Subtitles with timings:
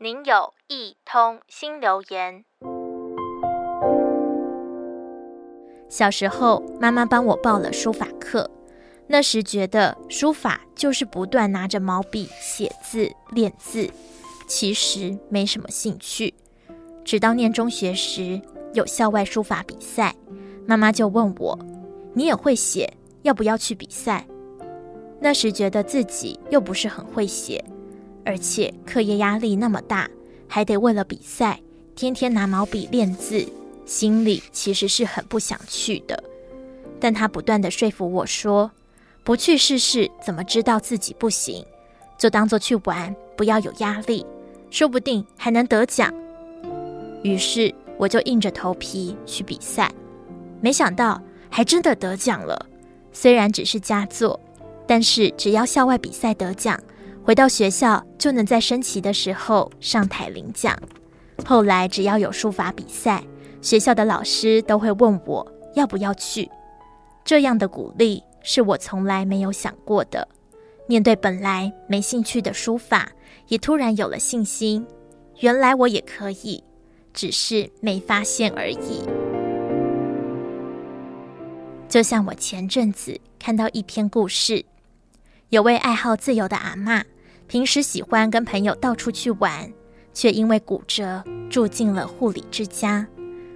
[0.00, 2.44] 您有一通新留言。
[5.88, 8.48] 小时候，妈妈帮我报了书法课。
[9.08, 13.90] 那时觉得书法就是不断拿着毛笔写字练字，
[14.46, 16.32] 其实没什么兴趣。
[17.04, 18.40] 直到念中学时，
[18.74, 20.14] 有校外书法比赛，
[20.64, 21.58] 妈妈就问我
[22.14, 22.88] ：“你也会写，
[23.22, 24.24] 要不要去比赛？”
[25.18, 27.64] 那时觉得自己又不是很会写，
[28.28, 30.06] 而且课业压力那么大，
[30.46, 31.58] 还得为了比赛
[31.96, 33.42] 天天拿毛笔练字，
[33.86, 36.22] 心里其实是很不想去的。
[37.00, 38.70] 但他不断地说服我说
[39.24, 41.64] ：“不去试试，怎么知道自己不行？
[42.18, 44.26] 就当做去玩，不要有压力，
[44.70, 46.12] 说不定还能得奖。”
[47.24, 49.90] 于是我就硬着头皮去比赛，
[50.60, 52.66] 没想到还真的得奖了。
[53.10, 54.38] 虽然只是佳作。
[54.86, 56.78] 但是只要校外比赛得奖，
[57.28, 60.74] 回到学校就能在升旗的时候上台领奖。
[61.44, 63.22] 后来只要有书法比赛，
[63.60, 66.50] 学校的老师都会问我要不要去。
[67.26, 70.26] 这样的鼓励是我从来没有想过的。
[70.86, 73.12] 面对本来没兴趣的书法，
[73.48, 74.86] 也突然有了信心。
[75.40, 76.64] 原来我也可以，
[77.12, 79.02] 只是没发现而已。
[81.90, 84.64] 就像我前阵子看到一篇故事。
[85.50, 87.02] 有位爱好自由的阿嬷，
[87.48, 89.72] 平时喜欢跟朋友到处去玩，
[90.12, 93.06] 却因为骨折住进了护理之家。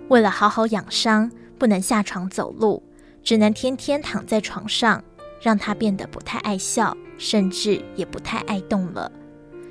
[0.08, 2.82] 为了好好养伤，不能下床走路，
[3.22, 5.04] 只能天天躺在床上，
[5.42, 9.12] 让他变得不太爱笑，甚至也不太爱动了。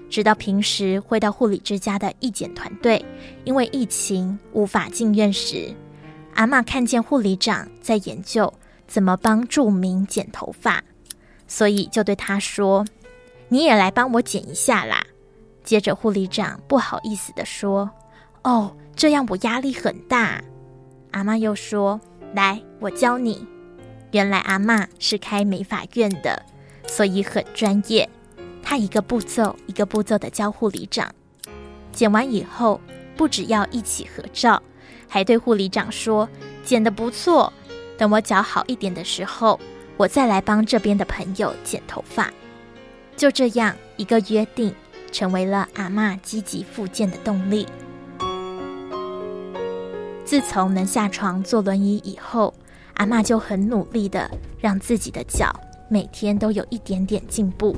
[0.08, 3.04] 直到平时会到护理之家的义检团队，
[3.44, 5.74] 因为疫情无法进院时，
[6.36, 8.54] 阿嬷看见护理长在研究
[8.88, 10.84] 怎么帮住民剪头发。
[11.48, 12.86] 所以就对他说
[13.52, 15.06] ：“你也来帮我剪一下啦。”
[15.62, 17.92] 接着护理长不好意思地说
[18.44, 20.42] ：“哦，这样我压力很大。”
[21.12, 22.00] 阿嬷又说
[22.34, 23.46] ：“来，我教你。”
[24.12, 26.46] 原来阿嬷是开美发院的，
[26.88, 28.10] 所以很专业。
[28.64, 31.14] 她一个步骤一个步骤地教护理长。
[31.92, 32.80] 剪完以后，
[33.18, 34.64] 不只要一起合照，
[35.10, 36.28] 还对护理长说
[36.64, 37.52] ：“剪得不错。
[37.98, 39.60] 等我脚好一点的时候。”
[39.98, 42.34] 我再来帮这边的朋友剪头发，
[43.16, 44.74] 就这样一个约定，
[45.12, 47.68] 成为了阿嬷积极复健的动力。
[50.26, 52.54] 自从能下床坐轮椅以后，
[52.94, 54.30] 阿嬷就很努力的
[54.60, 55.54] 让自己的脚
[55.90, 57.76] 每天都有一点点进步。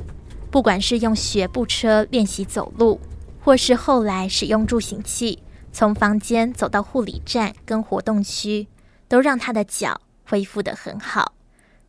[0.50, 3.00] 不管是用学步车练习走路，
[3.42, 8.68] 或是后来使用助行器从房间走到护理站跟活动区，
[9.08, 11.32] 都让她的脚恢复得很好。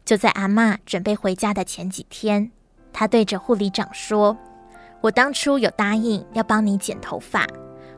[0.03, 2.49] 就在阿嬷准备回家的前几天，
[2.97, 4.35] 他对着护理长说
[5.01, 7.45] ：“我当初有答应要帮你剪头发，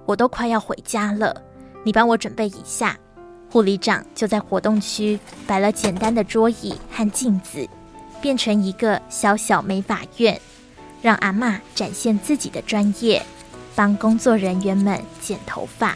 [0.07, 1.39] 我都快要回家了，
[1.85, 2.97] 你帮我准备一下。”
[3.51, 7.69] 护理长就在活动区摆了简单的桌椅和镜子，
[8.19, 10.41] 变成一个小小美发院，
[10.99, 13.23] 让阿嬷展现自己的专业，
[13.75, 15.95] 帮工作人员们剪头发，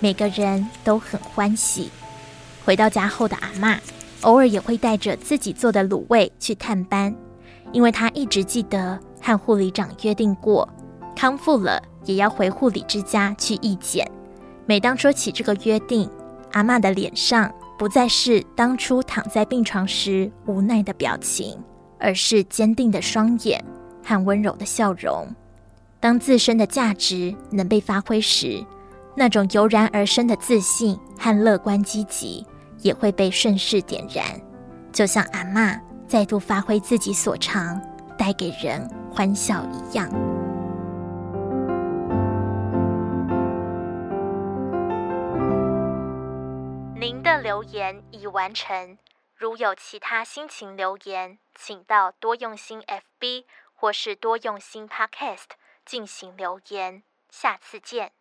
[0.00, 1.90] 每个人都很欢喜。
[2.62, 3.78] 回到家后的阿嬷。
[4.20, 7.14] 偶尔也会带着自己做的卤味去探班，
[7.74, 10.66] 因为他一直记得和护理长约定过，
[11.14, 14.10] 康复了也要回护理之家去义检。
[14.64, 16.08] 每当说起这个约定，
[16.52, 21.58] 阿嬷的脸上不再是当初躺在病床时无奈的表情，
[21.98, 23.62] 而是坚定的双眼
[24.02, 25.28] 和温柔的笑容。
[26.00, 28.64] 当自身的价值能被发挥时，
[29.14, 32.46] 那种油然而生的自信和乐观积极。
[32.80, 34.38] 也会被顺势点燃，
[34.92, 37.80] 就像阿嬷再度发挥自己所长，
[38.16, 40.08] 带给人欢笑一样。
[46.94, 48.96] 您的留言已完成，
[49.34, 53.44] 如有其他心情留言，请到多用心 FB
[53.74, 57.02] 或是多用心 Podcast 进行留言。
[57.30, 58.12] 下次见。